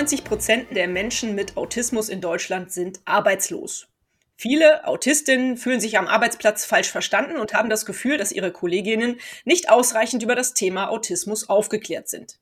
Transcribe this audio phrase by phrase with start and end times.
[0.00, 3.86] 95 Prozent der Menschen mit Autismus in Deutschland sind arbeitslos.
[4.34, 9.20] Viele Autistinnen fühlen sich am Arbeitsplatz falsch verstanden und haben das Gefühl, dass ihre Kolleginnen
[9.44, 12.38] nicht ausreichend über das Thema Autismus aufgeklärt sind.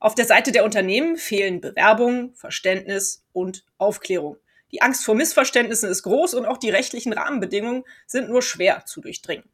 [0.00, 4.38] Auf der Seite der Unternehmen fehlen Bewerbung, Verständnis und Aufklärung.
[4.72, 9.02] Die Angst vor Missverständnissen ist groß und auch die rechtlichen Rahmenbedingungen sind nur schwer zu
[9.02, 9.44] durchdringen.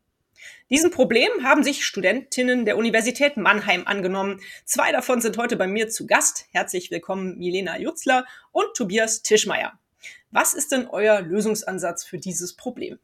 [0.71, 4.41] Diesem Problem haben sich Studentinnen der Universität Mannheim angenommen.
[4.65, 6.47] Zwei davon sind heute bei mir zu Gast.
[6.53, 9.79] Herzlich willkommen Milena Jutzler und Tobias Tischmeier.
[10.31, 12.99] Was ist denn euer Lösungsansatz für dieses Problem?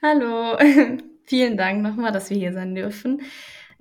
[0.00, 0.56] Hallo,
[1.24, 3.22] vielen Dank nochmal, dass wir hier sein dürfen.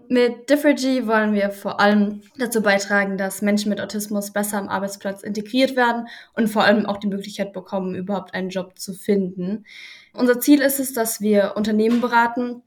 [0.10, 5.22] Mit Differgy wollen wir vor allem dazu beitragen, dass Menschen mit Autismus besser am Arbeitsplatz
[5.22, 9.66] integriert werden und vor allem auch die Möglichkeit bekommen, überhaupt einen Job zu finden.
[10.14, 12.64] Unser Ziel ist es, dass wir Unternehmen beraten,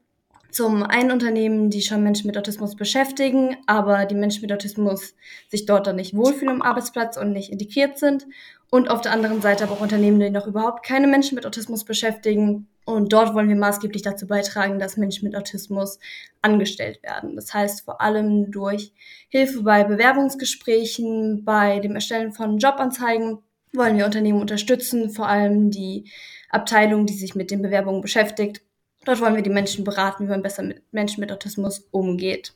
[0.51, 5.15] zum einen Unternehmen, die schon Menschen mit Autismus beschäftigen, aber die Menschen mit Autismus
[5.49, 8.27] sich dort dann nicht wohlfühlen am Arbeitsplatz und nicht integriert sind.
[8.71, 11.83] Und auf der anderen Seite aber auch Unternehmen, die noch überhaupt keine Menschen mit Autismus
[11.83, 12.67] beschäftigen.
[12.85, 15.99] Und dort wollen wir maßgeblich dazu beitragen, dass Menschen mit Autismus
[16.41, 17.35] angestellt werden.
[17.35, 18.93] Das heißt vor allem durch
[19.29, 23.39] Hilfe bei Bewerbungsgesprächen, bei dem Erstellen von Jobanzeigen
[23.73, 26.09] wollen wir Unternehmen unterstützen, vor allem die
[26.49, 28.61] Abteilung, die sich mit den Bewerbungen beschäftigt
[29.03, 32.53] Dort wollen wir die Menschen beraten, wie man besser mit Menschen mit Autismus umgeht.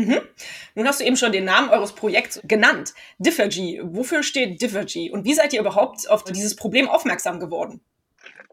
[0.00, 0.20] Mhm.
[0.74, 3.80] Nun hast du eben schon den Namen eures Projekts genannt, Differgy.
[3.82, 7.80] Wofür steht Differgy und wie seid ihr überhaupt auf dieses Problem aufmerksam geworden?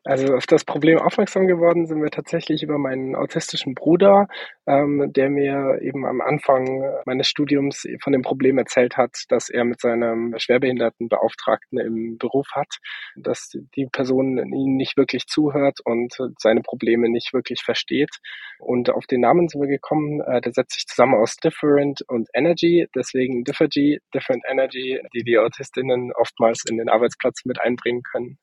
[0.07, 4.27] Also auf das Problem aufmerksam geworden sind wir tatsächlich über meinen autistischen Bruder,
[4.65, 9.65] ähm, der mir eben am Anfang meines Studiums von dem Problem erzählt hat, dass er
[9.65, 12.77] mit seinem Schwerbehindertenbeauftragten im Beruf hat,
[13.17, 18.15] dass die Person ihm nicht wirklich zuhört und seine Probleme nicht wirklich versteht.
[18.59, 22.29] Und auf den Namen sind wir gekommen, äh, der setzt sich zusammen aus Different und
[22.33, 28.37] Energy, deswegen Differgy, Different Energy, die die Autistinnen oftmals in den Arbeitsplatz mit einbringen können.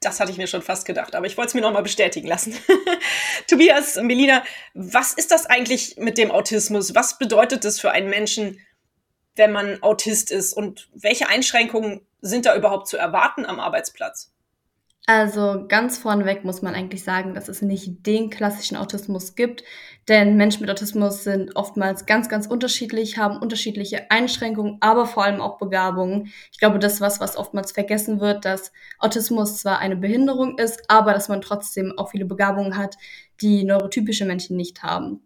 [0.00, 2.56] Das hatte ich mir schon fast gedacht, aber ich wollte es mir nochmal bestätigen lassen.
[3.46, 6.94] Tobias, Melina, was ist das eigentlich mit dem Autismus?
[6.94, 8.60] Was bedeutet das für einen Menschen,
[9.36, 10.54] wenn man Autist ist?
[10.54, 14.32] Und welche Einschränkungen sind da überhaupt zu erwarten am Arbeitsplatz?
[15.06, 19.64] Also ganz vorneweg muss man eigentlich sagen, dass es nicht den klassischen Autismus gibt,
[20.08, 25.40] denn Menschen mit Autismus sind oftmals ganz, ganz unterschiedlich, haben unterschiedliche Einschränkungen, aber vor allem
[25.40, 26.32] auch Begabungen.
[26.52, 30.84] Ich glaube, das ist was, was oftmals vergessen wird, dass Autismus zwar eine Behinderung ist,
[30.88, 32.96] aber dass man trotzdem auch viele Begabungen hat,
[33.40, 35.22] die neurotypische Menschen nicht haben.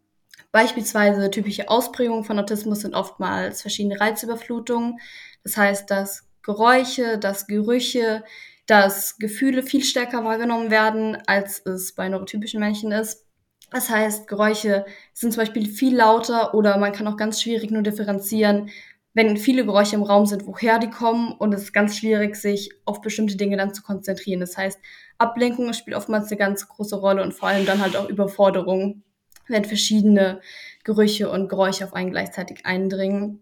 [0.53, 4.99] Beispielsweise typische Ausprägungen von Autismus sind oftmals verschiedene Reizüberflutungen.
[5.43, 8.23] Das heißt, dass Geräusche, dass Gerüche,
[8.67, 13.27] dass Gefühle viel stärker wahrgenommen werden, als es bei neurotypischen Menschen ist.
[13.71, 17.83] Das heißt, Geräusche sind zum Beispiel viel lauter oder man kann auch ganz schwierig nur
[17.83, 18.71] differenzieren,
[19.15, 22.71] wenn viele Geräusche im Raum sind, woher die kommen und es ist ganz schwierig, sich
[22.85, 24.41] auf bestimmte Dinge dann zu konzentrieren.
[24.41, 24.79] Das heißt,
[25.19, 29.03] Ablenkung spielt oftmals eine ganz große Rolle und vor allem dann halt auch Überforderung,
[29.47, 30.41] wenn verschiedene
[30.83, 33.41] Gerüche und Geräusche auf einen gleichzeitig eindringen.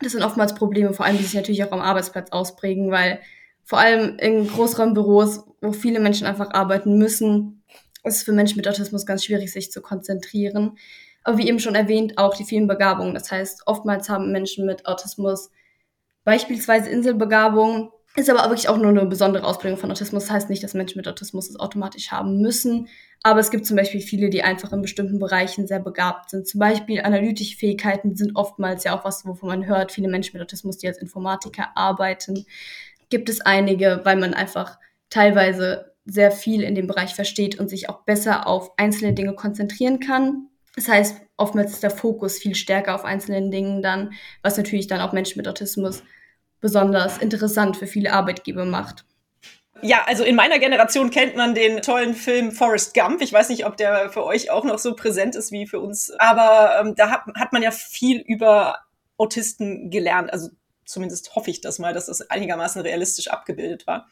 [0.00, 3.20] Das sind oftmals Probleme, vor allem die sich natürlich auch am Arbeitsplatz ausprägen, weil
[3.64, 7.62] vor allem in Großraumbüros, wo viele Menschen einfach arbeiten müssen,
[8.04, 10.76] ist es für Menschen mit Autismus ganz schwierig, sich zu konzentrieren.
[11.22, 13.14] Aber wie eben schon erwähnt, auch die vielen Begabungen.
[13.14, 15.50] Das heißt, oftmals haben Menschen mit Autismus
[16.24, 20.24] beispielsweise Inselbegabungen, ist aber wirklich auch nur eine besondere Ausprägung von Autismus.
[20.24, 22.88] Das heißt nicht, dass Menschen mit Autismus es automatisch haben müssen.
[23.24, 26.46] Aber es gibt zum Beispiel viele, die einfach in bestimmten Bereichen sehr begabt sind.
[26.46, 29.90] Zum Beispiel analytische Fähigkeiten sind oftmals ja auch was, wovon man hört.
[29.90, 32.46] Viele Menschen mit Autismus, die als Informatiker arbeiten,
[33.14, 34.76] gibt es einige, weil man einfach
[35.08, 40.00] teilweise sehr viel in dem Bereich versteht und sich auch besser auf einzelne Dinge konzentrieren
[40.00, 40.48] kann.
[40.74, 45.00] Das heißt, oftmals ist der Fokus viel stärker auf einzelnen Dingen dann, was natürlich dann
[45.00, 46.02] auch Menschen mit Autismus
[46.60, 49.04] besonders interessant für viele Arbeitgeber macht.
[49.80, 53.22] Ja, also in meiner Generation kennt man den tollen Film Forrest Gump.
[53.22, 56.10] Ich weiß nicht, ob der für euch auch noch so präsent ist wie für uns,
[56.18, 58.80] aber ähm, da hat, hat man ja viel über
[59.18, 60.32] Autisten gelernt.
[60.32, 60.48] Also
[60.86, 64.08] zumindest hoffe ich das mal, dass das einigermaßen realistisch abgebildet war.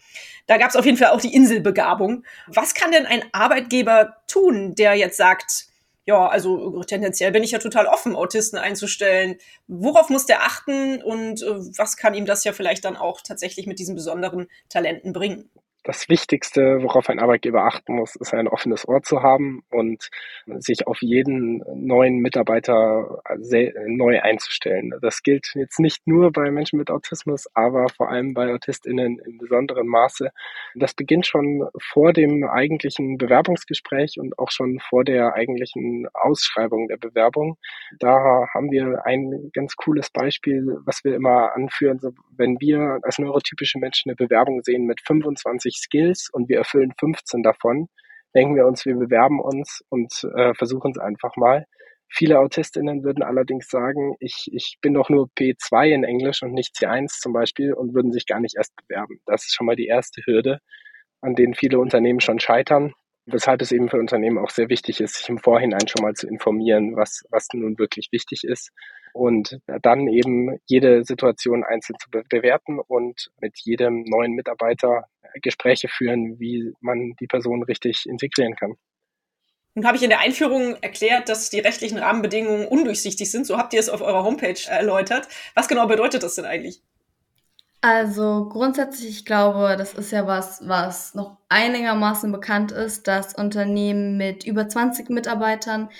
[0.46, 2.24] Da gab es auf jeden Fall auch die Inselbegabung.
[2.46, 5.66] Was kann denn ein Arbeitgeber tun, der jetzt sagt,
[6.04, 9.36] ja, also tendenziell bin ich ja total offen, Autisten einzustellen.
[9.68, 13.66] Worauf muss der achten und äh, was kann ihm das ja vielleicht dann auch tatsächlich
[13.66, 15.48] mit diesen besonderen Talenten bringen?
[15.84, 20.10] Das Wichtigste, worauf ein Arbeitgeber achten muss, ist ein offenes Ohr zu haben und
[20.58, 23.22] sich auf jeden neuen Mitarbeiter
[23.86, 24.92] neu einzustellen.
[25.00, 29.38] Das gilt jetzt nicht nur bei Menschen mit Autismus, aber vor allem bei AutistInnen im
[29.38, 30.30] besonderen Maße.
[30.76, 36.96] Das beginnt schon vor dem eigentlichen Bewerbungsgespräch und auch schon vor der eigentlichen Ausschreibung der
[36.96, 37.58] Bewerbung.
[37.98, 41.98] Da haben wir ein ganz cooles Beispiel, was wir immer anführen.
[42.36, 46.92] wenn wir als neurotypische Menschen eine Bewerbung sehen mit 25 20 Skills und wir erfüllen
[46.98, 47.88] 15 davon,
[48.34, 51.66] denken wir uns, wir bewerben uns und äh, versuchen es einfach mal.
[52.08, 56.76] Viele AutistInnen würden allerdings sagen, ich, ich bin doch nur P2 in Englisch und nicht
[56.76, 59.20] C1 zum Beispiel und würden sich gar nicht erst bewerben.
[59.24, 60.58] Das ist schon mal die erste Hürde,
[61.22, 62.92] an denen viele Unternehmen schon scheitern.
[63.26, 66.26] Weshalb es eben für Unternehmen auch sehr wichtig ist, sich im Vorhinein schon mal zu
[66.26, 68.72] informieren, was, was nun wirklich wichtig ist
[69.12, 75.04] und dann eben jede Situation einzeln zu bewerten und mit jedem neuen Mitarbeiter
[75.40, 78.74] Gespräche führen, wie man die Person richtig integrieren kann.
[79.74, 83.46] Nun habe ich in der Einführung erklärt, dass die rechtlichen Rahmenbedingungen undurchsichtig sind.
[83.46, 85.28] So habt ihr es auf eurer Homepage erläutert.
[85.54, 86.82] Was genau bedeutet das denn eigentlich?
[87.84, 94.16] Also grundsätzlich, ich glaube, das ist ja was, was noch einigermaßen bekannt ist, dass Unternehmen
[94.16, 95.90] mit über 20 Mitarbeitern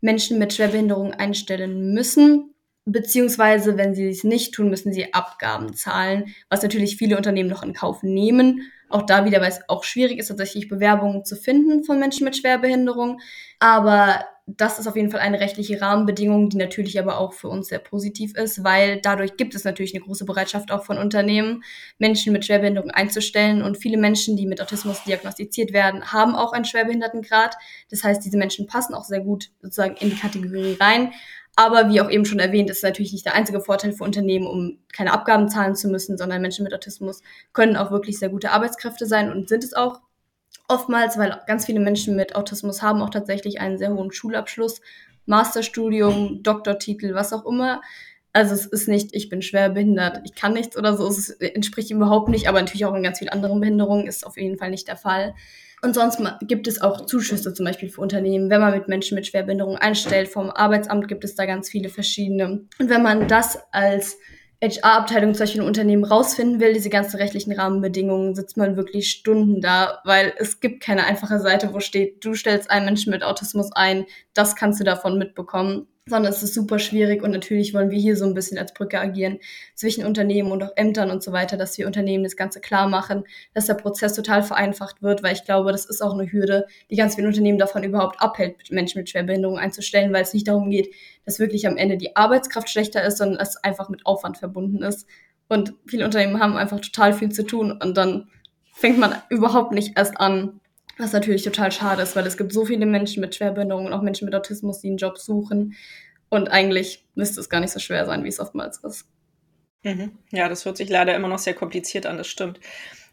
[0.00, 2.54] Menschen mit Schwerbehinderung einstellen müssen.
[2.84, 7.64] Beziehungsweise, wenn sie es nicht tun, müssen sie Abgaben zahlen, was natürlich viele Unternehmen noch
[7.64, 8.70] in Kauf nehmen.
[8.88, 12.36] Auch da wieder, weil es auch schwierig ist, tatsächlich Bewerbungen zu finden von Menschen mit
[12.36, 13.20] Schwerbehinderung.
[13.58, 17.68] Aber das ist auf jeden Fall eine rechtliche Rahmenbedingung, die natürlich aber auch für uns
[17.68, 21.62] sehr positiv ist, weil dadurch gibt es natürlich eine große Bereitschaft auch von Unternehmen,
[21.98, 23.62] Menschen mit Schwerbehinderung einzustellen.
[23.62, 27.54] Und viele Menschen, die mit Autismus diagnostiziert werden, haben auch einen Schwerbehindertengrad.
[27.90, 31.12] Das heißt, diese Menschen passen auch sehr gut sozusagen in die Kategorie rein.
[31.54, 34.78] Aber wie auch eben schon erwähnt, ist natürlich nicht der einzige Vorteil für Unternehmen, um
[34.92, 37.22] keine Abgaben zahlen zu müssen, sondern Menschen mit Autismus
[37.52, 40.00] können auch wirklich sehr gute Arbeitskräfte sein und sind es auch
[40.68, 44.80] oftmals, weil ganz viele Menschen mit Autismus haben auch tatsächlich einen sehr hohen Schulabschluss,
[45.26, 47.80] Masterstudium, Doktortitel, was auch immer.
[48.32, 51.90] Also es ist nicht, ich bin schwer behindert, ich kann nichts oder so, es entspricht
[51.90, 54.88] überhaupt nicht, aber natürlich auch in ganz vielen anderen Behinderungen ist auf jeden Fall nicht
[54.88, 55.34] der Fall.
[55.84, 59.26] Und sonst gibt es auch Zuschüsse zum Beispiel für Unternehmen, wenn man mit Menschen mit
[59.26, 60.28] Schwerbehinderung einstellt.
[60.28, 62.66] Vom Arbeitsamt gibt es da ganz viele verschiedene.
[62.78, 64.16] Und wenn man das als
[64.62, 69.60] HR-Abteilung zum Beispiel ein Unternehmen rausfinden will, diese ganzen rechtlichen Rahmenbedingungen, sitzt man wirklich Stunden
[69.60, 73.72] da, weil es gibt keine einfache Seite, wo steht, du stellst einen Menschen mit Autismus
[73.72, 77.98] ein, das kannst du davon mitbekommen sondern es ist super schwierig und natürlich wollen wir
[77.98, 79.38] hier so ein bisschen als Brücke agieren
[79.74, 83.22] zwischen Unternehmen und auch Ämtern und so weiter, dass wir Unternehmen das Ganze klar machen,
[83.54, 86.96] dass der Prozess total vereinfacht wird, weil ich glaube, das ist auch eine Hürde, die
[86.96, 90.92] ganz viele Unternehmen davon überhaupt abhält, Menschen mit Schwerbehinderung einzustellen, weil es nicht darum geht,
[91.24, 95.06] dass wirklich am Ende die Arbeitskraft schlechter ist, sondern es einfach mit Aufwand verbunden ist.
[95.48, 98.28] Und viele Unternehmen haben einfach total viel zu tun und dann
[98.72, 100.60] fängt man überhaupt nicht erst an,
[100.98, 104.02] was natürlich total schade ist, weil es gibt so viele Menschen mit Schwerbehinderung und auch
[104.02, 105.74] Menschen mit Autismus, die einen Job suchen.
[106.28, 109.06] Und eigentlich müsste es gar nicht so schwer sein, wie es oftmals ist.
[109.84, 110.18] Mhm.
[110.30, 112.60] Ja, das hört sich leider immer noch sehr kompliziert an, das stimmt.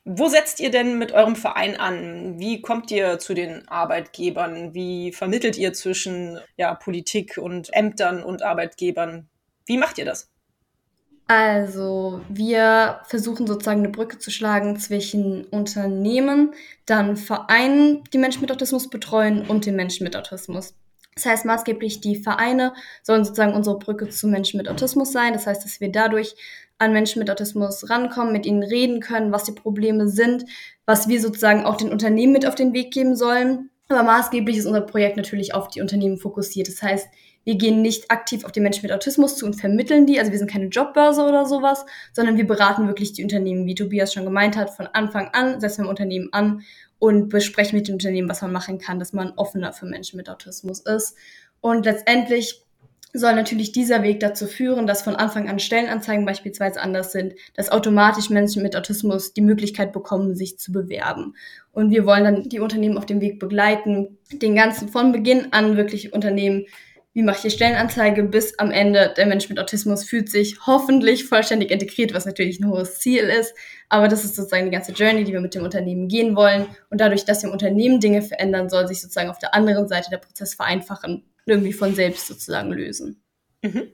[0.06, 2.40] Wo setzt ihr denn mit eurem Verein an?
[2.40, 4.74] Wie kommt ihr zu den Arbeitgebern?
[4.74, 9.28] Wie vermittelt ihr zwischen ja, Politik und Ämtern und Arbeitgebern?
[9.66, 10.32] Wie macht ihr das?
[11.32, 16.56] Also, wir versuchen sozusagen eine Brücke zu schlagen zwischen Unternehmen,
[16.88, 20.74] dann Vereinen, die Menschen mit Autismus betreuen und den Menschen mit Autismus.
[21.14, 25.34] Das heißt, maßgeblich die Vereine sollen sozusagen unsere Brücke zu Menschen mit Autismus sein.
[25.34, 26.34] Das heißt, dass wir dadurch
[26.80, 30.46] an Menschen mit Autismus rankommen, mit ihnen reden können, was die Probleme sind,
[30.88, 33.70] was wir sozusagen auch den Unternehmen mit auf den Weg geben sollen.
[33.88, 36.68] Aber maßgeblich ist unser Projekt natürlich auf die Unternehmen fokussiert.
[36.68, 37.08] Das heißt,
[37.44, 40.20] wir gehen nicht aktiv auf die Menschen mit Autismus zu und vermitteln die.
[40.20, 44.14] Also wir sind keine Jobbörse oder sowas, sondern wir beraten wirklich die Unternehmen, wie Tobias
[44.14, 46.62] schon gemeint hat, von Anfang an, setzen wir im Unternehmen an
[47.00, 50.30] und besprechen mit dem Unternehmen, was man machen kann, dass man offener für Menschen mit
[50.30, 51.16] Autismus ist.
[51.62, 52.62] Und letztendlich
[53.12, 57.72] soll natürlich dieser Weg dazu führen, dass von Anfang an Stellenanzeigen beispielsweise anders sind, dass
[57.72, 61.34] automatisch Menschen mit Autismus die Möglichkeit bekommen, sich zu bewerben.
[61.72, 65.76] Und wir wollen dann die Unternehmen auf dem Weg begleiten, den ganzen von Beginn an
[65.76, 66.66] wirklich Unternehmen
[67.20, 71.26] wie mache ich die Stellenanzeige, bis am Ende der Mensch mit Autismus fühlt sich hoffentlich
[71.26, 73.54] vollständig integriert, was natürlich ein hohes Ziel ist.
[73.90, 76.68] Aber das ist sozusagen die ganze Journey, die wir mit dem Unternehmen gehen wollen.
[76.90, 80.10] Und dadurch, dass wir im Unternehmen Dinge verändern, soll sich sozusagen auf der anderen Seite
[80.10, 83.22] der Prozess vereinfachen irgendwie von selbst sozusagen lösen.
[83.64, 83.92] Mhm.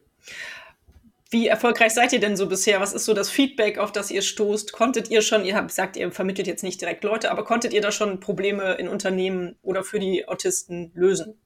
[1.31, 2.79] Wie erfolgreich seid ihr denn so bisher?
[2.79, 4.71] Was ist so das Feedback, auf das ihr stoßt?
[4.71, 7.81] Konntet ihr schon, ihr habt gesagt, ihr vermittelt jetzt nicht direkt Leute, aber konntet ihr
[7.81, 11.39] da schon Probleme in Unternehmen oder für die Autisten lösen?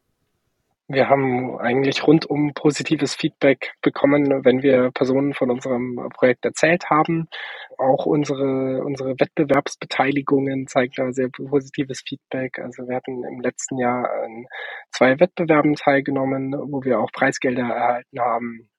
[0.92, 7.28] Wir haben eigentlich rundum positives Feedback bekommen, wenn wir Personen von unserem Projekt erzählt haben.
[7.78, 12.58] Auch unsere, unsere Wettbewerbsbeteiligungen zeigen da sehr positives Feedback.
[12.58, 14.48] Also wir hatten im letzten Jahr an
[14.92, 18.70] zwei Wettbewerben teilgenommen, wo wir auch Preisgelder erhalten haben.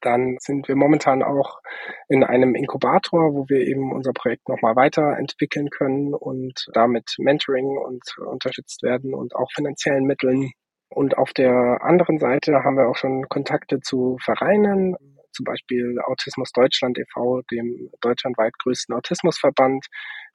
[0.00, 1.60] Dann sind wir momentan auch
[2.08, 8.02] in einem Inkubator, wo wir eben unser Projekt nochmal weiterentwickeln können und damit Mentoring und
[8.18, 10.50] unterstützt werden und auch finanziellen Mitteln
[10.94, 14.96] und auf der anderen Seite haben wir auch schon Kontakte zu Vereinen,
[15.32, 19.86] zum Beispiel Autismus Deutschland e.V., dem deutschlandweit größten Autismusverband,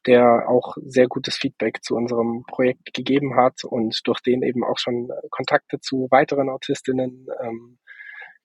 [0.05, 4.77] der auch sehr gutes Feedback zu unserem Projekt gegeben hat und durch den eben auch
[4.77, 7.77] schon Kontakte zu weiteren Autistinnen ähm,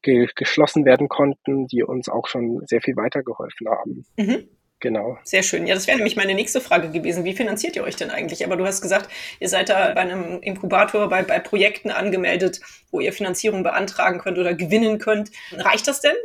[0.03, 4.05] ge geschlossen werden konnten, die uns auch schon sehr viel weitergeholfen haben.
[4.17, 4.49] Mhm.
[4.83, 5.17] Genau.
[5.23, 5.69] Sehr schön.
[5.69, 7.25] Ja, das wäre nämlich meine nächste Frage gewesen.
[7.25, 8.45] Wie finanziert ihr euch denn eigentlich?
[8.45, 9.09] Aber du hast gesagt,
[9.39, 12.61] ihr seid da bei einem Inkubator, bei, bei Projekten angemeldet,
[12.91, 15.31] wo ihr Finanzierung beantragen könnt oder gewinnen könnt.
[15.53, 16.17] Reicht das denn?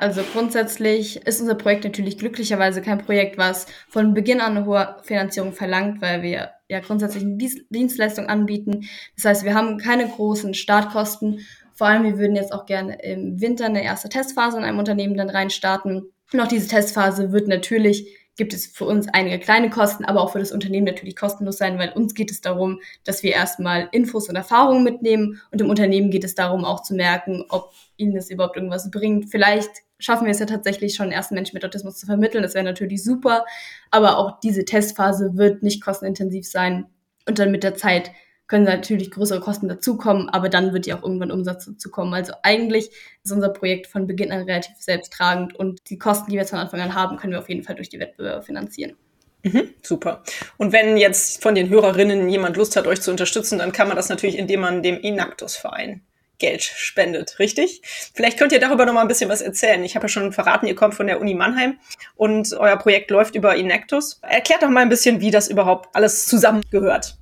[0.00, 4.96] Also grundsätzlich ist unser Projekt natürlich glücklicherweise kein Projekt, was von Beginn an eine hohe
[5.04, 7.36] Finanzierung verlangt, weil wir ja grundsätzlich eine
[7.70, 8.88] Dienstleistung anbieten.
[9.14, 11.46] Das heißt, wir haben keine großen Startkosten.
[11.74, 15.16] Vor allem, wir würden jetzt auch gerne im Winter eine erste Testphase in einem Unternehmen
[15.16, 20.20] dann reinstarten noch diese Testphase wird natürlich, gibt es für uns einige kleine Kosten, aber
[20.20, 23.88] auch für das Unternehmen natürlich kostenlos sein, weil uns geht es darum, dass wir erstmal
[23.92, 28.14] Infos und Erfahrungen mitnehmen und im Unternehmen geht es darum, auch zu merken, ob ihnen
[28.14, 29.30] das überhaupt irgendwas bringt.
[29.30, 32.42] Vielleicht schaffen wir es ja tatsächlich schon, ersten Menschen mit Autismus zu vermitteln.
[32.42, 33.44] Das wäre natürlich super.
[33.90, 36.86] Aber auch diese Testphase wird nicht kostenintensiv sein.
[37.26, 38.10] Und dann mit der Zeit
[38.46, 42.12] können natürlich größere Kosten dazukommen, aber dann wird ja auch irgendwann Umsatz dazukommen.
[42.12, 42.90] Also eigentlich
[43.22, 46.80] ist unser Projekt von Beginn an relativ selbsttragend und die Kosten, die wir von Anfang
[46.80, 48.96] an haben, können wir auf jeden Fall durch die Wettbewerbe finanzieren.
[49.44, 50.22] Mhm, super.
[50.56, 53.96] Und wenn jetzt von den Hörerinnen jemand Lust hat, euch zu unterstützen, dann kann man
[53.96, 56.02] das natürlich, indem man dem Inactus-Verein
[56.38, 57.80] Geld spendet, richtig?
[58.12, 59.84] Vielleicht könnt ihr darüber noch mal ein bisschen was erzählen.
[59.84, 61.78] Ich habe ja schon verraten, ihr kommt von der Uni Mannheim
[62.16, 64.18] und euer Projekt läuft über Inactus.
[64.22, 67.16] Erklärt doch mal ein bisschen, wie das überhaupt alles zusammengehört.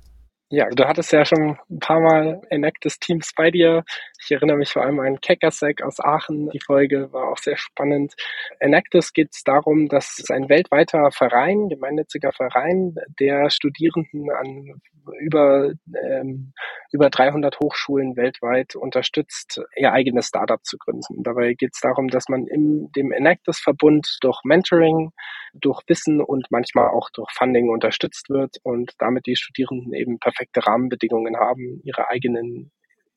[0.55, 3.83] Ja, du hattest ja schon ein paar Mal Enactus Teams bei dir.
[4.25, 6.49] Ich erinnere mich vor allem an Keckersek aus Aachen.
[6.51, 8.13] Die Folge war auch sehr spannend.
[8.59, 14.81] Enactus geht es darum, dass ein weltweiter Verein, gemeinnütziger Verein, der Studierenden an
[15.19, 15.73] über,
[16.09, 16.53] ähm,
[16.93, 21.23] über 300 Hochschulen weltweit unterstützt, ihr eigenes Startup zu gründen.
[21.23, 25.11] Dabei geht es darum, dass man in dem Enactus-Verbund durch Mentoring,
[25.53, 30.65] durch Wissen und manchmal auch durch Funding unterstützt wird und damit die Studierenden eben perfekte
[30.65, 32.71] Rahmenbedingungen haben, ihre eigenen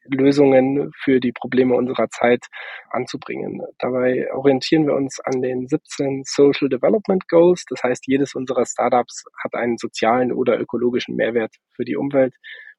[0.09, 2.47] Lösungen für die Probleme unserer Zeit
[2.91, 3.63] anzubringen.
[3.79, 7.65] Dabei orientieren wir uns an den 17 Social Development Goals.
[7.69, 12.35] Das heißt, jedes unserer Startups hat einen sozialen oder ökologischen Mehrwert für die Umwelt.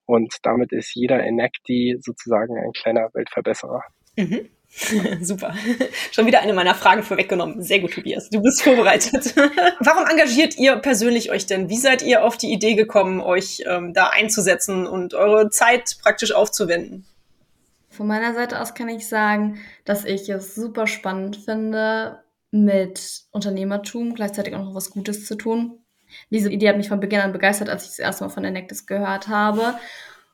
[0.06, 3.84] Und damit ist jeder Enacti sozusagen ein kleiner Weltverbesserer.
[4.16, 4.50] Mhm.
[5.22, 5.56] Super.
[6.12, 7.64] Schon wieder eine meiner Fragen vorweggenommen.
[7.64, 8.30] Sehr gut, Tobias.
[8.30, 9.36] Du bist vorbereitet.
[9.80, 11.70] Warum engagiert ihr persönlich euch denn?
[11.70, 16.34] Wie seid ihr auf die Idee gekommen, euch ähm, da einzusetzen und eure Zeit praktisch
[16.34, 17.06] aufzuwenden?
[17.98, 22.20] Von meiner Seite aus kann ich sagen, dass ich es super spannend finde,
[22.52, 25.80] mit Unternehmertum gleichzeitig auch noch was Gutes zu tun.
[26.30, 28.86] Diese Idee hat mich von Beginn an begeistert, als ich das erste Mal von Enactus
[28.86, 29.74] gehört habe.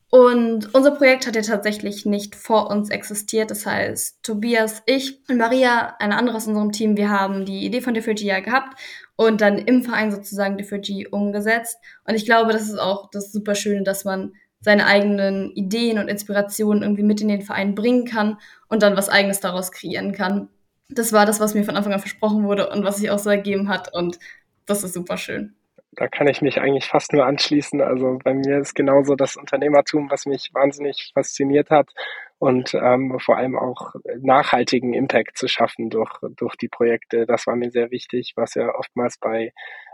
[0.10, 3.50] Und unser Projekt hat ja tatsächlich nicht vor uns existiert.
[3.50, 7.80] Das heißt, Tobias, ich und Maria, eine andere aus unserem Team, wir haben die Idee
[7.80, 8.78] von Differgy ja gehabt
[9.16, 11.78] und dann im Verein sozusagen Differgy umgesetzt.
[12.06, 16.08] Und ich glaube, das ist auch das super Schöne, dass man seine eigenen Ideen und
[16.08, 18.38] Inspirationen irgendwie mit in den Verein bringen kann
[18.70, 20.50] und dann was eigenes daraus kreieren kann.
[20.90, 23.30] Das war das, was mir von Anfang an versprochen wurde und was sich auch so
[23.30, 24.20] ergeben hat und
[24.66, 25.56] das ist super schön.
[25.96, 27.80] Da kann ich mich eigentlich fast nur anschließen.
[27.82, 31.92] Also bei mir ist genauso das Unternehmertum, was mich wahnsinnig fasziniert hat
[32.40, 37.26] und ähm, vor allem auch nachhaltigen Impact zu schaffen durch, durch die Projekte.
[37.26, 39.54] Das war mir sehr wichtig, was ja oftmals bei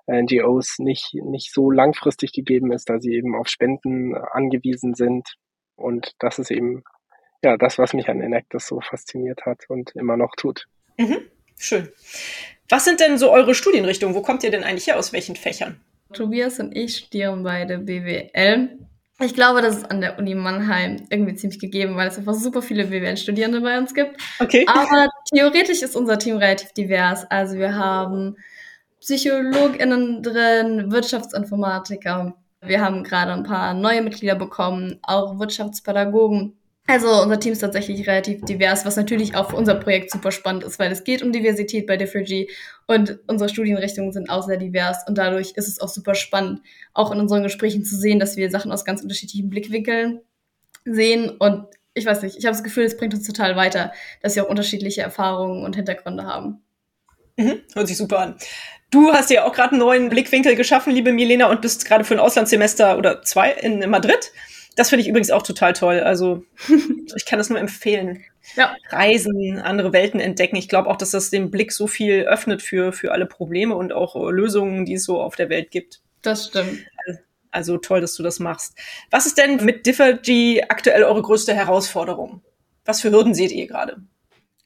[0.10, 5.36] NGOs nicht, nicht so langfristig gegeben ist, da sie eben auf Spenden angewiesen sind.
[5.76, 6.84] Und das ist eben
[7.44, 10.66] ja das, was mich an Enactus so fasziniert hat und immer noch tut.
[10.98, 11.20] Mhm,
[11.58, 11.90] schön.
[12.68, 14.16] Was sind denn so eure Studienrichtungen?
[14.16, 14.98] Wo kommt ihr denn eigentlich her?
[14.98, 15.80] Aus welchen Fächern?
[16.14, 18.80] Tobias und ich studieren beide BWL.
[19.22, 22.62] Ich glaube, das ist an der Uni Mannheim irgendwie ziemlich gegeben, weil es einfach super
[22.62, 24.16] viele BWL-Studierende bei uns gibt.
[24.40, 24.66] Okay.
[24.68, 27.30] Aber theoretisch ist unser Team relativ divers.
[27.30, 28.38] Also wir haben
[29.00, 32.36] PsychologInnen drin, Wirtschaftsinformatiker.
[32.62, 36.60] Wir haben gerade ein paar neue Mitglieder bekommen, auch Wirtschaftspädagogen.
[36.88, 40.64] Also unser Team ist tatsächlich relativ divers, was natürlich auch für unser Projekt super spannend
[40.64, 42.50] ist, weil es geht um Diversität bei Differgy
[42.88, 46.62] und unsere Studienrichtungen sind auch sehr divers und dadurch ist es auch super spannend,
[46.96, 50.22] auch in unseren Gesprächen zu sehen, dass wir Sachen aus ganz unterschiedlichen Blickwinkeln
[50.84, 53.92] sehen und ich weiß nicht, ich habe das Gefühl, es bringt uns total weiter,
[54.24, 56.64] dass sie auch unterschiedliche Erfahrungen und Hintergründe haben.
[57.38, 58.36] Mhm, hört sich super an.
[58.92, 62.16] Du hast ja auch gerade einen neuen Blickwinkel geschaffen, liebe Milena, und bist gerade für
[62.16, 64.32] ein Auslandssemester oder zwei in Madrid.
[64.76, 66.00] Das finde ich übrigens auch total toll.
[66.00, 66.44] Also
[67.16, 68.24] ich kann das nur empfehlen.
[68.56, 68.76] Ja.
[68.90, 70.56] Reisen, andere Welten entdecken.
[70.56, 73.94] Ich glaube auch, dass das den Blick so viel öffnet für, für alle Probleme und
[73.94, 76.02] auch Lösungen, die es so auf der Welt gibt.
[76.22, 76.86] Das stimmt.
[77.52, 78.78] Also toll, dass du das machst.
[79.12, 82.42] Was ist denn mit Differgy aktuell eure größte Herausforderung?
[82.86, 83.98] Was für Hürden seht ihr gerade?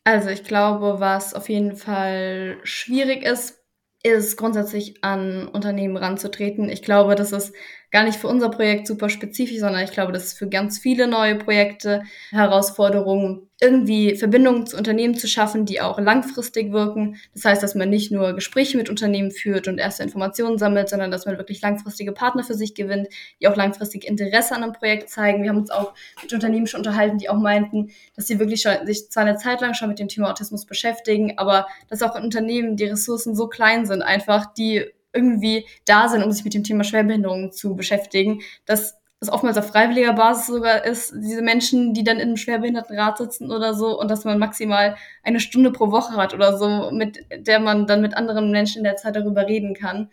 [0.04, 3.63] Also ich glaube, was auf jeden Fall schwierig ist,
[4.04, 6.70] ist grundsätzlich an Unternehmen ranzutreten.
[6.70, 7.54] Ich glaube, das ist
[7.94, 11.08] gar nicht für unser Projekt super spezifisch, sondern ich glaube, das ist für ganz viele
[11.08, 17.18] neue Projekte Herausforderungen, irgendwie Verbindungen zu Unternehmen zu schaffen, die auch langfristig wirken.
[17.36, 21.12] Das heißt, dass man nicht nur Gespräche mit Unternehmen führt und erste Informationen sammelt, sondern
[21.12, 23.10] dass man wirklich langfristige Partner für sich gewinnt,
[23.40, 25.44] die auch langfristig Interesse an einem Projekt zeigen.
[25.44, 28.88] Wir haben uns auch mit Unternehmen schon unterhalten, die auch meinten, dass sie wirklich schon,
[28.88, 32.76] sich zwar eine Zeit lang schon mit dem Thema Autismus beschäftigen, aber dass auch Unternehmen
[32.76, 36.84] die Ressourcen so klein sind, einfach die irgendwie da sind, um sich mit dem Thema
[36.84, 42.18] Schwerbehinderung zu beschäftigen, dass es oftmals auf freiwilliger Basis sogar ist, diese Menschen, die dann
[42.18, 46.34] in einem Schwerbehindertenrat sitzen oder so, und dass man maximal eine Stunde pro Woche hat
[46.34, 50.10] oder so, mit der man dann mit anderen Menschen in der Zeit darüber reden kann.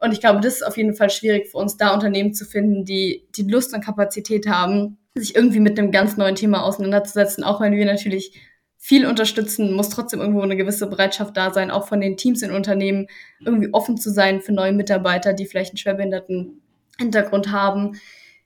[0.00, 2.84] Und ich glaube, das ist auf jeden Fall schwierig für uns, da Unternehmen zu finden,
[2.84, 7.60] die die Lust und Kapazität haben, sich irgendwie mit einem ganz neuen Thema auseinanderzusetzen, auch
[7.60, 8.32] wenn wir natürlich
[8.84, 12.50] viel unterstützen, muss trotzdem irgendwo eine gewisse Bereitschaft da sein, auch von den Teams in
[12.50, 13.06] Unternehmen
[13.42, 16.60] irgendwie offen zu sein für neue Mitarbeiter, die vielleicht einen schwerbehinderten
[16.98, 17.98] Hintergrund haben.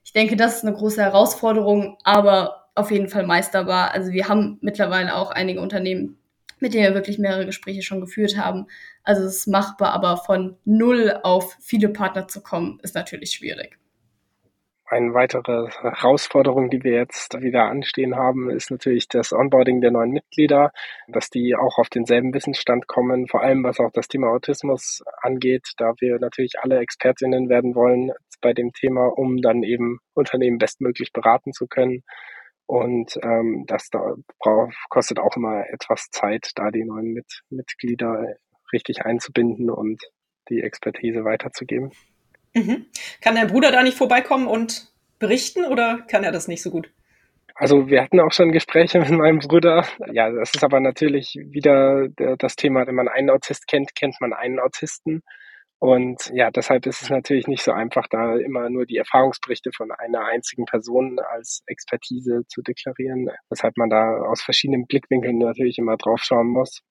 [0.05, 3.91] Ich denke, das ist eine große Herausforderung, aber auf jeden Fall meisterbar.
[3.91, 6.17] Also wir haben mittlerweile auch einige Unternehmen,
[6.59, 8.67] mit denen wir wirklich mehrere Gespräche schon geführt haben.
[9.03, 13.78] Also es ist machbar, aber von null auf viele Partner zu kommen, ist natürlich schwierig.
[14.91, 20.09] Eine weitere Herausforderung, die wir jetzt wieder anstehen haben, ist natürlich das Onboarding der neuen
[20.09, 20.71] Mitglieder,
[21.07, 25.73] dass die auch auf denselben Wissensstand kommen, vor allem was auch das Thema Autismus angeht,
[25.77, 31.13] da wir natürlich alle Expertinnen werden wollen bei dem Thema, um dann eben Unternehmen bestmöglich
[31.13, 32.03] beraten zu können.
[32.65, 38.25] Und ähm, das da braucht, kostet auch immer etwas Zeit, da die neuen Mit Mitglieder
[38.73, 40.01] richtig einzubinden und
[40.49, 41.91] die Expertise weiterzugeben.
[42.53, 42.85] Mhm.
[43.21, 46.91] Kann dein Bruder da nicht vorbeikommen und berichten oder kann er das nicht so gut?
[47.55, 49.85] Also wir hatten auch schon Gespräche mit meinem Bruder.
[50.13, 52.07] Ja, das ist aber natürlich wieder
[52.37, 55.23] das Thema, wenn man einen Autist kennt, kennt man einen Autisten.
[55.77, 59.91] Und ja, deshalb ist es natürlich nicht so einfach, da immer nur die Erfahrungsberichte von
[59.91, 65.97] einer einzigen Person als Expertise zu deklarieren, weshalb man da aus verschiedenen Blickwinkeln natürlich immer
[65.97, 66.81] drauf schauen muss.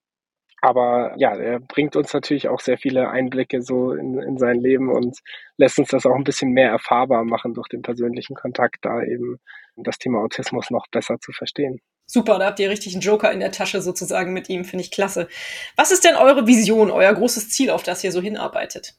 [0.61, 4.90] Aber ja, er bringt uns natürlich auch sehr viele Einblicke so in, in sein Leben
[4.90, 5.18] und
[5.57, 9.38] lässt uns das auch ein bisschen mehr erfahrbar machen durch den persönlichen Kontakt, da eben
[9.77, 11.81] das Thema Autismus noch besser zu verstehen.
[12.07, 14.90] Super, da habt ihr richtig einen Joker in der Tasche sozusagen mit ihm, finde ich
[14.90, 15.29] klasse.
[15.77, 18.94] Was ist denn eure Vision, euer großes Ziel, auf das ihr so hinarbeitet?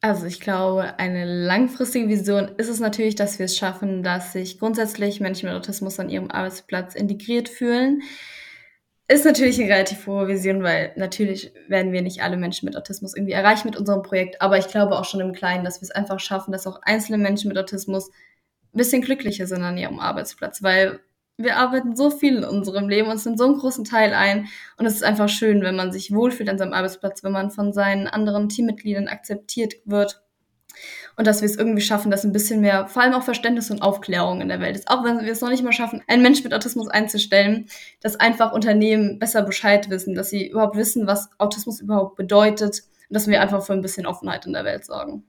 [0.00, 4.58] Also ich glaube, eine langfristige Vision ist es natürlich, dass wir es schaffen, dass sich
[4.58, 8.02] grundsätzlich Menschen mit Autismus an ihrem Arbeitsplatz integriert fühlen
[9.08, 13.16] ist natürlich eine relativ hohe Vision, weil natürlich werden wir nicht alle Menschen mit Autismus
[13.16, 14.42] irgendwie erreichen mit unserem Projekt.
[14.42, 17.16] Aber ich glaube auch schon im Kleinen, dass wir es einfach schaffen, dass auch einzelne
[17.16, 21.00] Menschen mit Autismus ein bisschen glücklicher sind an ihrem Arbeitsplatz, weil
[21.38, 24.48] wir arbeiten so viel in unserem Leben und nimmt so einen großen Teil ein.
[24.76, 27.72] Und es ist einfach schön, wenn man sich wohlfühlt an seinem Arbeitsplatz, wenn man von
[27.72, 30.20] seinen anderen Teammitgliedern akzeptiert wird
[31.16, 33.82] und dass wir es irgendwie schaffen, dass ein bisschen mehr, vor allem auch Verständnis und
[33.82, 34.88] Aufklärung in der Welt ist.
[34.88, 37.68] Auch wenn wir es noch nicht mal schaffen, einen Mensch mit Autismus einzustellen,
[38.00, 43.14] dass einfach Unternehmen besser Bescheid wissen, dass sie überhaupt wissen, was Autismus überhaupt bedeutet und
[43.14, 45.24] dass wir einfach für ein bisschen Offenheit in der Welt sorgen.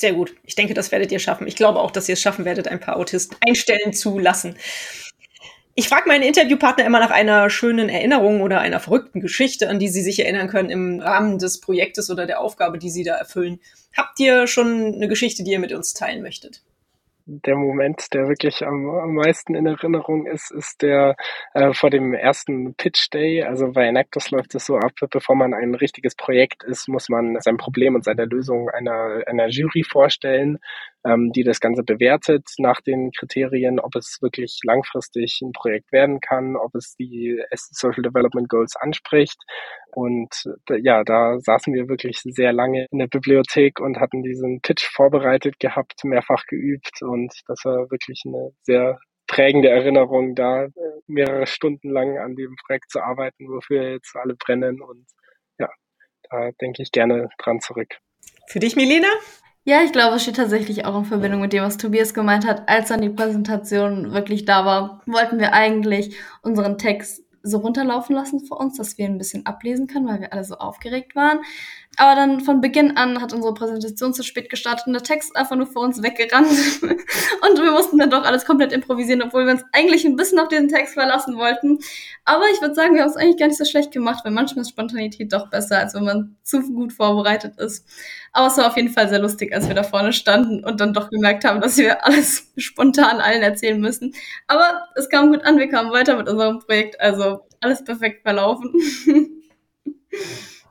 [0.00, 0.34] Sehr gut.
[0.44, 1.46] Ich denke, das werdet ihr schaffen.
[1.46, 4.56] Ich glaube auch, dass ihr es schaffen werdet, ein paar Autisten einstellen zu lassen.
[5.74, 9.88] Ich frage meinen Interviewpartner immer nach einer schönen Erinnerung oder einer verrückten Geschichte, an die
[9.88, 13.60] sie sich erinnern können im Rahmen des Projektes oder der Aufgabe, die sie da erfüllen.
[13.96, 16.62] Habt ihr schon eine Geschichte, die ihr mit uns teilen möchtet?
[17.30, 21.16] der Moment, der wirklich am, am meisten in Erinnerung ist, ist der
[21.54, 23.44] äh, vor dem ersten Pitch Day.
[23.44, 27.38] Also bei Enactus läuft es so ab, bevor man ein richtiges Projekt ist, muss man
[27.40, 30.58] sein Problem und seine Lösung einer, einer Jury vorstellen,
[31.04, 36.20] ähm, die das Ganze bewertet nach den Kriterien, ob es wirklich langfristig ein Projekt werden
[36.20, 39.38] kann, ob es die Social Development Goals anspricht.
[39.92, 40.28] Und
[40.82, 45.58] ja, da saßen wir wirklich sehr lange in der Bibliothek und hatten diesen Pitch vorbereitet
[45.58, 50.70] gehabt, mehrfach geübt und das war wirklich eine sehr prägende Erinnerung, da äh,
[51.06, 55.06] mehrere Stunden lang an dem Projekt zu arbeiten, wofür jetzt alle brennen und
[55.58, 55.68] ja,
[56.30, 57.98] da denke ich gerne dran zurück.
[58.48, 59.08] Für dich, Milena?
[59.70, 62.68] Ja, ich glaube, es steht tatsächlich auch in Verbindung mit dem, was Tobias gemeint hat.
[62.68, 68.40] Als dann die Präsentation wirklich da war, wollten wir eigentlich unseren Text so runterlaufen lassen
[68.40, 71.38] für uns, dass wir ein bisschen ablesen können, weil wir alle so aufgeregt waren.
[71.96, 75.56] Aber dann von Beginn an hat unsere Präsentation zu spät gestartet und der Text einfach
[75.56, 76.48] nur vor uns weggerannt.
[76.82, 80.48] und wir mussten dann doch alles komplett improvisieren, obwohl wir uns eigentlich ein bisschen auf
[80.48, 81.78] diesen Text verlassen wollten.
[82.24, 84.62] Aber ich würde sagen, wir haben es eigentlich gar nicht so schlecht gemacht, weil manchmal
[84.62, 87.86] ist Spontanität doch besser, als wenn man zu gut vorbereitet ist.
[88.32, 90.94] Aber es war auf jeden Fall sehr lustig, als wir da vorne standen und dann
[90.94, 94.14] doch gemerkt haben, dass wir alles spontan allen erzählen müssen.
[94.46, 98.72] Aber es kam gut an, wir kamen weiter mit unserem Projekt, also alles perfekt verlaufen.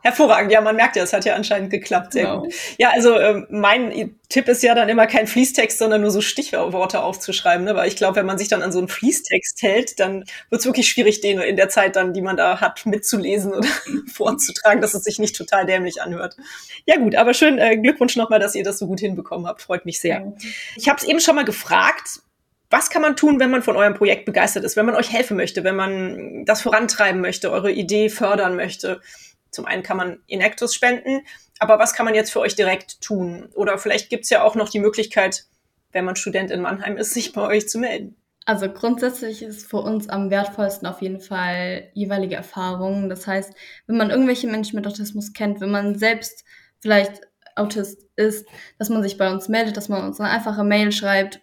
[0.02, 2.14] Hervorragend, ja, man merkt ja, es hat ja anscheinend geklappt.
[2.14, 2.42] Sehr genau.
[2.42, 2.54] gut.
[2.78, 7.02] Ja, also ähm, mein Tipp ist ja dann immer kein Fließtext, sondern nur so Stichworte
[7.02, 7.66] aufzuschreiben.
[7.66, 7.76] Ne?
[7.76, 10.66] Weil ich glaube, wenn man sich dann an so einen Fließtext hält, dann wird es
[10.66, 13.68] wirklich schwierig, den in der Zeit dann, die man da hat, mitzulesen oder
[14.14, 16.38] vorzutragen, dass es sich nicht total dämlich anhört.
[16.86, 19.62] Ja gut, aber schön, äh, Glückwunsch nochmal, dass ihr das so gut hinbekommen habt.
[19.62, 20.34] Freut mich sehr.
[20.78, 22.22] Ich habe es eben schon mal gefragt,
[22.70, 25.36] was kann man tun, wenn man von eurem Projekt begeistert ist, wenn man euch helfen
[25.36, 29.02] möchte, wenn man das vorantreiben möchte, eure Idee fördern möchte?
[29.52, 31.22] Zum einen kann man Inactus spenden,
[31.60, 33.50] aber was kann man jetzt für euch direkt tun?
[33.54, 35.46] Oder vielleicht gibt es ja auch noch die Möglichkeit,
[35.92, 38.16] wenn man Student in Mannheim ist, sich bei euch zu melden.
[38.46, 43.10] Also grundsätzlich ist für uns am wertvollsten auf jeden Fall jeweilige Erfahrungen.
[43.10, 43.54] Das heißt,
[43.86, 46.44] wenn man irgendwelche Menschen mit Autismus kennt, wenn man selbst
[46.80, 47.22] vielleicht
[47.56, 48.48] Autist ist,
[48.80, 51.42] dass man sich bei uns meldet, dass man uns eine einfache Mail schreibt.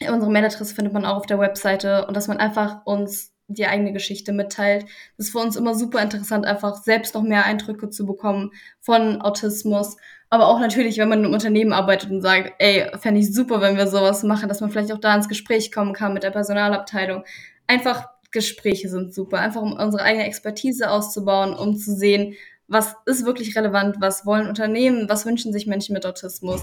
[0.00, 3.92] Unsere Mailadresse findet man auch auf der Webseite und dass man einfach uns die eigene
[3.92, 4.84] Geschichte mitteilt.
[5.16, 9.20] Das ist für uns immer super interessant, einfach selbst noch mehr Eindrücke zu bekommen von
[9.20, 9.96] Autismus.
[10.30, 13.60] Aber auch natürlich, wenn man in einem Unternehmen arbeitet und sagt, ey, fände ich super,
[13.60, 16.30] wenn wir sowas machen, dass man vielleicht auch da ins Gespräch kommen kann mit der
[16.30, 17.24] Personalabteilung.
[17.66, 22.34] Einfach Gespräche sind super, einfach um unsere eigene Expertise auszubauen, um zu sehen,
[22.66, 26.62] was ist wirklich relevant, was wollen Unternehmen, was wünschen sich Menschen mit Autismus.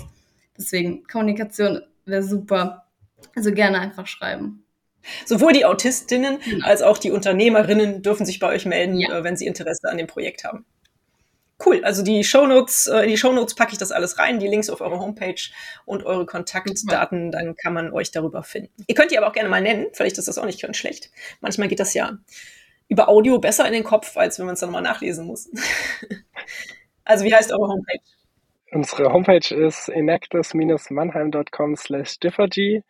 [0.57, 2.85] Deswegen, Kommunikation wäre super.
[3.35, 4.60] Also gerne einfach schreiben.
[5.25, 9.17] Sowohl die Autistinnen als auch die Unternehmerinnen dürfen sich bei euch melden, ja.
[9.17, 10.65] äh, wenn sie Interesse an dem Projekt haben.
[11.63, 14.69] Cool, also die Shownotes, äh, in die Shownotes packe ich das alles rein, die Links
[14.69, 15.41] auf eure Homepage
[15.85, 18.83] und eure Kontaktdaten, dann kann man euch darüber finden.
[18.87, 21.11] Ihr könnt die aber auch gerne mal nennen, vielleicht ist das auch nicht ganz schlecht.
[21.39, 22.17] Manchmal geht das ja
[22.87, 25.49] über Audio besser in den Kopf, als wenn man es dann mal nachlesen muss.
[27.05, 28.01] also wie heißt eure Homepage?
[28.71, 32.83] Unsere Homepage ist enactus-mannheim.com slash differgy.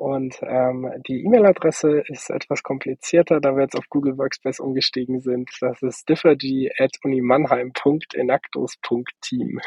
[0.00, 5.50] Und ähm, die E-Mail-Adresse ist etwas komplizierter, da wir jetzt auf Google Workspace umgestiegen sind.
[5.60, 9.60] Das ist differgy at unimannheim.enactus.team.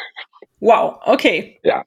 [0.60, 1.60] Wow, okay.
[1.62, 1.84] Ja.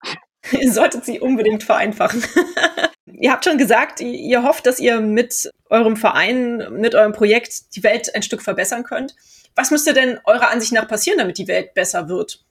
[0.58, 2.24] ihr solltet sie unbedingt vereinfachen.
[3.04, 7.82] ihr habt schon gesagt, ihr hofft, dass ihr mit eurem Verein, mit eurem Projekt die
[7.82, 9.14] Welt ein Stück verbessern könnt.
[9.54, 12.46] Was müsste denn eurer Ansicht nach passieren, damit die Welt besser wird?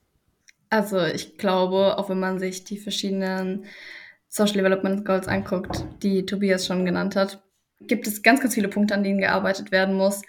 [0.70, 3.66] Also ich glaube, auch wenn man sich die verschiedenen
[4.30, 7.42] Social Development Goals anguckt, die Tobias schon genannt hat,
[7.82, 10.22] gibt es ganz, ganz viele Punkte, an denen gearbeitet werden muss,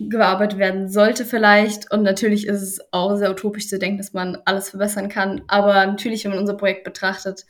[0.00, 1.90] gearbeitet werden sollte vielleicht.
[1.92, 5.42] Und natürlich ist es auch sehr utopisch zu denken, dass man alles verbessern kann.
[5.46, 7.46] Aber natürlich, wenn man unser Projekt betrachtet,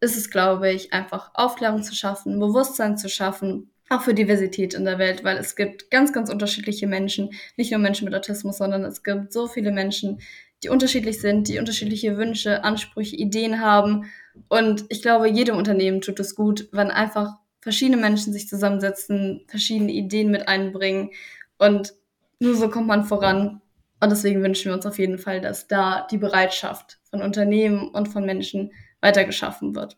[0.00, 4.84] ist es, glaube ich, einfach Aufklärung zu schaffen, Bewusstsein zu schaffen, auch für Diversität in
[4.84, 8.84] der Welt, weil es gibt ganz, ganz unterschiedliche Menschen, nicht nur Menschen mit Autismus, sondern
[8.84, 10.20] es gibt so viele Menschen,
[10.62, 14.10] die unterschiedlich sind, die unterschiedliche Wünsche, Ansprüche, Ideen haben
[14.48, 19.92] und ich glaube, jedem Unternehmen tut es gut, wenn einfach verschiedene Menschen sich zusammensetzen, verschiedene
[19.92, 21.10] Ideen mit einbringen
[21.58, 21.94] und
[22.38, 23.60] nur so kommt man voran.
[24.00, 28.08] Und deswegen wünschen wir uns auf jeden Fall, dass da die Bereitschaft von Unternehmen und
[28.08, 29.96] von Menschen weitergeschaffen wird.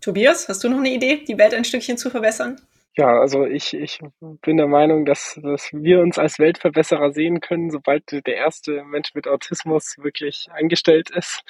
[0.00, 2.60] Tobias, hast du noch eine Idee, die Welt ein Stückchen zu verbessern?
[2.94, 7.70] Ja, also ich, ich bin der Meinung, dass, dass wir uns als Weltverbesserer sehen können,
[7.70, 11.42] sobald der erste Mensch mit Autismus wirklich eingestellt ist.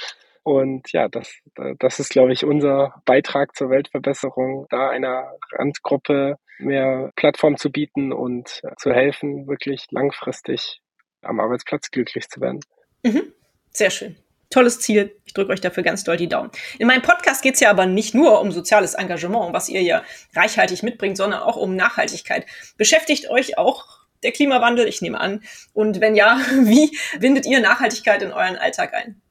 [0.45, 1.41] Und ja, das,
[1.79, 8.13] das ist, glaube ich, unser Beitrag zur Weltverbesserung, da einer Randgruppe mehr Plattform zu bieten
[8.13, 10.81] und zu helfen, wirklich langfristig
[11.23, 12.61] am Arbeitsplatz glücklich zu werden.
[13.05, 13.33] Mhm.
[13.71, 14.17] Sehr schön.
[14.51, 15.17] Tolles Ziel.
[15.33, 16.51] Ich drücke euch dafür ganz doll die Daumen.
[16.79, 20.03] In meinem Podcast geht es ja aber nicht nur um soziales Engagement, was ihr ja
[20.37, 22.45] reichhaltig mitbringt, sondern auch um Nachhaltigkeit.
[22.77, 23.87] Beschäftigt euch auch
[24.23, 24.87] der Klimawandel?
[24.87, 25.41] Ich nehme an.
[25.73, 29.23] Und wenn ja, wie bindet ihr Nachhaltigkeit in euren Alltag ein?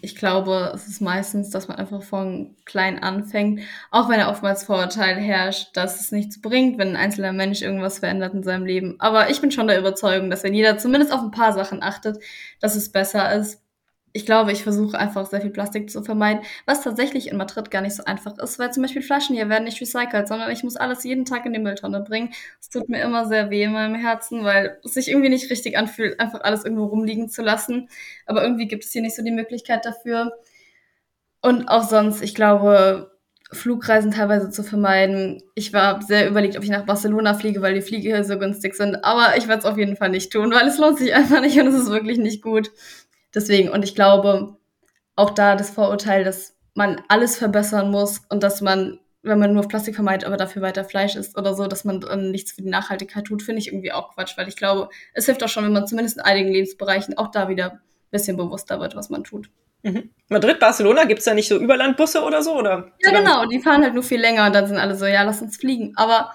[0.00, 4.64] ich glaube, es ist meistens, dass man einfach von klein anfängt, auch wenn er oftmals
[4.64, 8.96] Vorurteil herrscht, dass es nichts bringt, wenn ein einzelner Mensch irgendwas verändert in seinem Leben.
[8.98, 12.22] Aber ich bin schon der Überzeugung, dass wenn jeder zumindest auf ein paar Sachen achtet,
[12.60, 13.63] dass es besser ist
[14.16, 17.82] ich glaube, ich versuche einfach sehr viel Plastik zu vermeiden, was tatsächlich in Madrid gar
[17.82, 20.76] nicht so einfach ist, weil zum Beispiel Flaschen hier werden nicht recycelt, sondern ich muss
[20.76, 22.32] alles jeden Tag in die Mülltonne bringen.
[22.60, 25.76] Es tut mir immer sehr weh in meinem Herzen, weil es sich irgendwie nicht richtig
[25.76, 27.88] anfühlt, einfach alles irgendwo rumliegen zu lassen.
[28.24, 30.32] Aber irgendwie gibt es hier nicht so die Möglichkeit dafür.
[31.42, 33.10] Und auch sonst, ich glaube,
[33.52, 35.42] Flugreisen teilweise zu vermeiden.
[35.54, 38.74] Ich war sehr überlegt, ob ich nach Barcelona fliege, weil die Fliege hier so günstig
[38.74, 39.04] sind.
[39.04, 41.58] Aber ich werde es auf jeden Fall nicht tun, weil es lohnt sich einfach nicht
[41.58, 42.70] und es ist wirklich nicht gut.
[43.34, 44.56] Deswegen, und ich glaube,
[45.16, 49.66] auch da das Vorurteil, dass man alles verbessern muss und dass man, wenn man nur
[49.68, 52.68] Plastik vermeidet, aber dafür weiter Fleisch isst oder so, dass man dann nichts für die
[52.68, 55.72] Nachhaltigkeit tut, finde ich irgendwie auch Quatsch, weil ich glaube, es hilft auch schon, wenn
[55.72, 59.50] man zumindest in einigen Lebensbereichen auch da wieder ein bisschen bewusster wird, was man tut.
[59.82, 60.10] Mhm.
[60.28, 62.56] Madrid, Barcelona, gibt es da nicht so Überlandbusse oder so?
[62.56, 65.22] Oder ja, genau, die fahren halt nur viel länger und dann sind alle so, ja,
[65.22, 65.92] lass uns fliegen.
[65.96, 66.32] Aber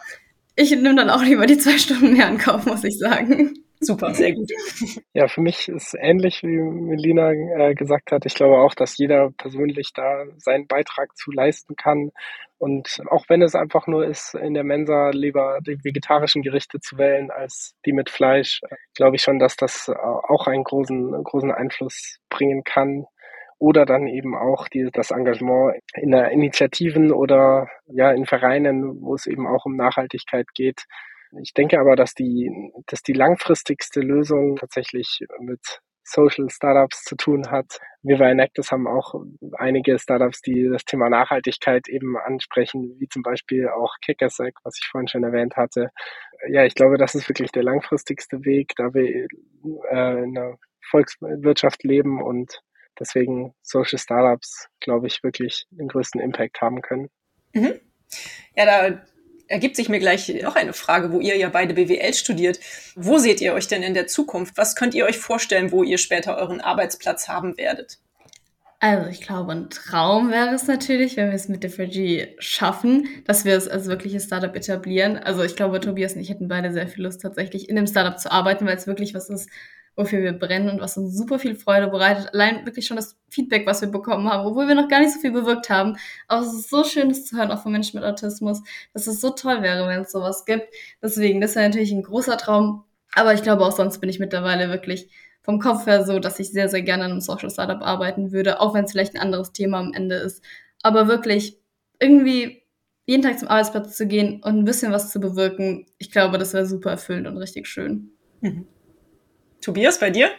[0.56, 3.56] ich nehme dann auch lieber die zwei Stunden mehr in Kauf, muss ich sagen.
[3.82, 4.50] Super, sehr gut.
[5.14, 8.26] Ja, für mich ist ähnlich, wie Melina äh, gesagt hat.
[8.26, 12.12] Ich glaube auch, dass jeder persönlich da seinen Beitrag zu leisten kann.
[12.58, 16.98] Und auch wenn es einfach nur ist, in der Mensa lieber die vegetarischen Gerichte zu
[16.98, 18.62] wählen als die mit Fleisch,
[18.96, 23.06] glaube ich schon, dass das auch einen großen, großen Einfluss bringen kann
[23.60, 29.26] oder dann eben auch die, das Engagement in Initiativen oder ja in Vereinen, wo es
[29.26, 30.86] eben auch um Nachhaltigkeit geht.
[31.42, 32.52] Ich denke aber, dass die,
[32.88, 35.62] dass die langfristigste Lösung tatsächlich mit
[36.04, 37.80] Social Startups zu tun hat.
[38.02, 39.14] Wir bei Enactus haben auch
[39.58, 44.88] einige Startups, die das Thema Nachhaltigkeit eben ansprechen, wie zum Beispiel auch Kickersec, was ich
[44.90, 45.90] vorhin schon erwähnt hatte.
[46.50, 49.28] Ja, ich glaube, das ist wirklich der langfristigste Weg, da wir
[49.92, 52.60] äh, in einer Volkswirtschaft leben und
[53.00, 57.10] deswegen Social Startups, glaube ich, wirklich den größten Impact haben können.
[57.54, 57.80] Mhm.
[58.56, 59.02] Ja, da
[59.50, 62.60] ergibt sich mir gleich noch eine Frage, wo ihr ja beide BWL studiert.
[62.96, 64.58] Wo seht ihr euch denn in der Zukunft?
[64.58, 68.00] Was könnt ihr euch vorstellen, wo ihr später euren Arbeitsplatz haben werdet?
[68.82, 73.44] Also ich glaube, ein Traum wäre es natürlich, wenn wir es mit Differgy schaffen, dass
[73.44, 75.18] wir es als wirkliches Startup etablieren.
[75.18, 78.18] Also ich glaube, Tobias und ich hätten beide sehr viel Lust, tatsächlich in dem Startup
[78.18, 79.50] zu arbeiten, weil es wirklich was ist,
[79.96, 82.34] wofür wir brennen und was uns super viel Freude bereitet.
[82.34, 85.20] Allein wirklich schon das Feedback, was wir bekommen haben, obwohl wir noch gar nicht so
[85.20, 85.98] viel bewirkt haben.
[86.28, 88.62] Aber es ist so schön, das zu hören, auch von Menschen mit Autismus,
[88.94, 90.68] dass es so toll wäre, wenn es sowas gibt.
[91.02, 92.84] Deswegen, das wäre natürlich ein großer Traum.
[93.14, 95.10] Aber ich glaube, auch sonst bin ich mittlerweile wirklich
[95.42, 98.62] vom Kopf her so, dass ich sehr, sehr gerne in einem Social Startup arbeiten würde,
[98.62, 100.44] auch wenn es vielleicht ein anderes Thema am Ende ist.
[100.84, 101.58] Aber wirklich
[102.00, 102.64] irgendwie
[103.06, 106.54] jeden Tag zum Arbeitsplatz zu gehen und ein bisschen was zu bewirken, ich glaube, das
[106.54, 108.12] wäre super erfüllend und richtig schön.
[108.42, 108.68] Mhm.
[109.62, 110.32] Tobias, bei dir?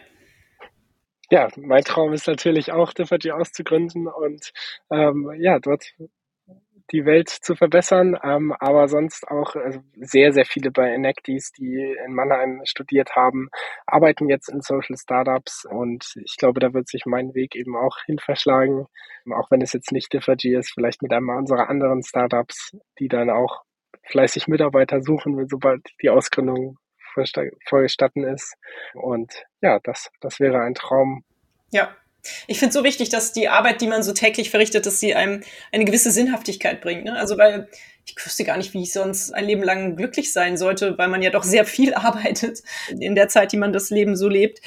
[1.29, 4.51] Ja, mein Traum ist natürlich auch, Differgy auszugründen und
[4.91, 5.85] ähm, ja, dort
[6.91, 11.95] die Welt zu verbessern, ähm, aber sonst auch also sehr, sehr viele bei Enactis, die
[12.05, 13.49] in Mannheim studiert haben,
[13.85, 17.97] arbeiten jetzt in Social Startups und ich glaube, da wird sich mein Weg eben auch
[18.05, 18.87] hin verschlagen,
[19.33, 23.29] auch wenn es jetzt nicht Differgy ist, vielleicht mit einem unserer anderen Startups, die dann
[23.29, 23.61] auch
[24.03, 26.77] fleißig Mitarbeiter suchen, sobald die Ausgründung
[27.13, 28.55] vorgestatten ist.
[28.93, 31.23] Und ja, das, das wäre ein Traum.
[31.71, 31.95] Ja.
[32.45, 35.15] Ich finde es so wichtig, dass die Arbeit, die man so täglich verrichtet, dass sie
[35.15, 37.05] einem eine gewisse Sinnhaftigkeit bringt.
[37.05, 37.17] Ne?
[37.17, 37.67] Also weil
[38.05, 41.21] ich wüsste gar nicht, wie ich sonst ein Leben lang glücklich sein sollte, weil man
[41.21, 44.61] ja doch sehr viel arbeitet in der Zeit, die man das Leben so lebt.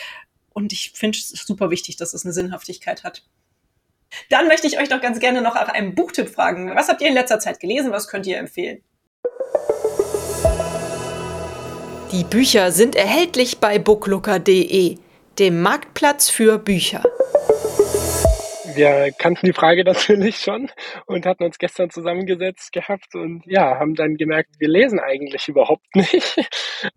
[0.52, 3.24] Und ich finde es super wichtig, dass es eine Sinnhaftigkeit hat.
[4.30, 6.74] Dann möchte ich euch doch ganz gerne noch nach einem Buchtipp fragen.
[6.74, 7.90] Was habt ihr in letzter Zeit gelesen?
[7.90, 8.82] Was könnt ihr empfehlen?
[12.14, 14.98] Die Bücher sind erhältlich bei booklooker.de,
[15.40, 17.02] dem Marktplatz für Bücher.
[18.72, 20.70] Wir kannten die Frage natürlich schon
[21.06, 25.86] und hatten uns gestern zusammengesetzt gehabt und ja, haben dann gemerkt, wir lesen eigentlich überhaupt
[25.96, 26.36] nicht.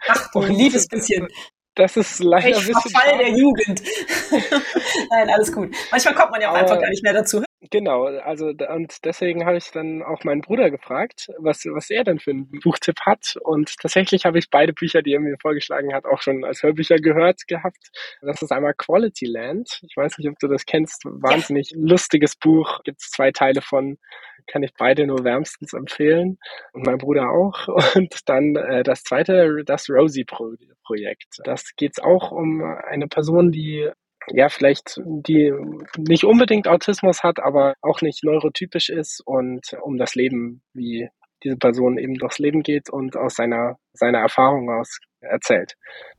[0.08, 1.28] Ach du liebes bisschen.
[1.74, 3.82] Das ist leider ich Verfall der Jugend.
[5.10, 5.76] Nein, alles gut.
[5.90, 7.42] Manchmal kommt man ja auch Aber einfach gar nicht mehr dazu.
[7.60, 12.20] Genau, also und deswegen habe ich dann auch meinen Bruder gefragt, was, was er denn
[12.20, 13.36] für einen Buchtipp hat.
[13.42, 16.98] Und tatsächlich habe ich beide Bücher, die er mir vorgeschlagen hat, auch schon als Hörbücher
[16.98, 17.90] gehört gehabt.
[18.22, 19.82] Das ist einmal Quality Land.
[19.90, 21.04] Ich weiß nicht, ob du das kennst.
[21.06, 21.78] Wahnsinnig ja.
[21.80, 22.84] lustiges Buch.
[22.84, 23.98] Gibt es zwei Teile von.
[24.46, 26.38] Kann ich beide nur wärmstens empfehlen.
[26.74, 27.68] Und mein Bruder auch.
[27.96, 31.40] Und dann äh, das zweite, das Rosie Projekt.
[31.44, 33.90] Das geht auch um eine Person, die
[34.32, 35.54] ja, vielleicht die
[35.98, 41.10] nicht unbedingt Autismus hat, aber auch nicht neurotypisch ist und um das Leben, wie
[41.44, 45.76] diese Person eben durchs Leben geht und aus seiner, seiner Erfahrung aus erzählt.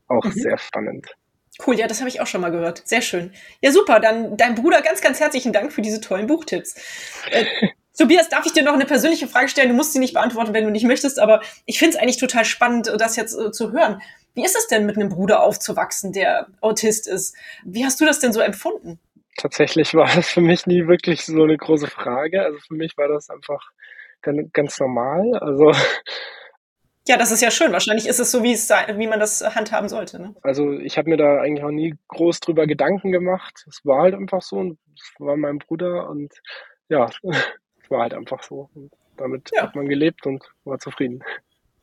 [0.07, 0.33] Auch mhm.
[0.33, 1.15] sehr spannend.
[1.67, 2.87] Cool, ja, das habe ich auch schon mal gehört.
[2.87, 3.33] Sehr schön.
[3.61, 3.99] Ja, super.
[3.99, 6.77] Dann dein Bruder, ganz, ganz herzlichen Dank für diese tollen Buchtipps.
[7.33, 7.45] Äh,
[7.99, 9.71] Tobias, darf ich dir noch eine persönliche Frage stellen?
[9.71, 12.45] Du musst sie nicht beantworten, wenn du nicht möchtest, aber ich finde es eigentlich total
[12.45, 14.01] spannend, das jetzt äh, zu hören.
[14.35, 17.35] Wie ist es denn, mit einem Bruder aufzuwachsen, der Autist ist?
[17.65, 19.01] Wie hast du das denn so empfunden?
[19.37, 22.43] Tatsächlich war das für mich nie wirklich so eine große Frage.
[22.43, 23.73] Also für mich war das einfach
[24.53, 25.35] ganz normal.
[25.41, 25.73] Also
[27.09, 27.73] ja, das ist ja schön.
[27.73, 30.21] Wahrscheinlich ist es so, wie, es, wie man das handhaben sollte.
[30.21, 30.37] Ne?
[30.43, 33.65] Also ich habe mir da eigentlich auch nie groß drüber Gedanken gemacht.
[33.67, 36.33] Es war halt einfach so und es war mein Bruder und
[36.89, 37.09] ja,
[37.91, 38.69] war halt einfach so.
[38.75, 39.63] Und damit ja.
[39.63, 41.23] hat man gelebt und war zufrieden.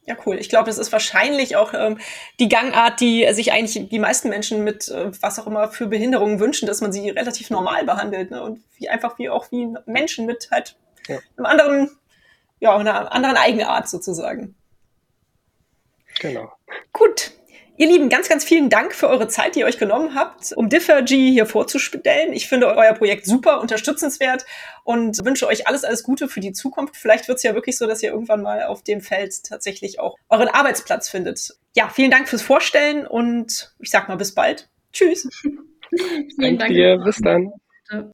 [0.07, 0.37] Ja, cool.
[0.37, 1.97] Ich glaube, das ist wahrscheinlich auch ähm,
[2.39, 6.39] die Gangart, die sich eigentlich die meisten Menschen mit äh, was auch immer für Behinderungen
[6.39, 8.43] wünschen, dass man sie relativ normal behandelt ne?
[8.43, 11.17] und wie einfach wie auch wie Menschen mit halt ja.
[11.37, 11.97] einem anderen,
[12.59, 14.55] ja, einer anderen Eigenart sozusagen.
[16.19, 16.51] Genau.
[16.93, 17.31] Gut.
[17.77, 20.69] Ihr Lieben, ganz, ganz vielen Dank für eure Zeit, die ihr euch genommen habt, um
[20.69, 22.31] Differgy hier vorzustellen.
[22.31, 24.45] Ich finde euer Projekt super unterstützenswert
[24.85, 26.95] und wünsche euch alles, alles Gute für die Zukunft.
[26.95, 30.15] Vielleicht wird es ja wirklich so, dass ihr irgendwann mal auf dem Feld tatsächlich auch
[30.29, 31.53] euren Arbeitsplatz findet.
[31.75, 34.69] Ja, vielen Dank fürs Vorstellen und ich sag mal bis bald.
[34.93, 35.27] Tschüss.
[36.39, 36.97] vielen Dank dir.
[37.03, 37.51] Bis dann.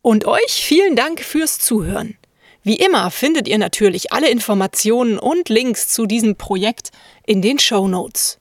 [0.02, 2.17] Und euch vielen Dank fürs Zuhören.
[2.63, 6.89] Wie immer findet ihr natürlich alle Informationen und Links zu diesem Projekt
[7.26, 8.40] in den Show Notes.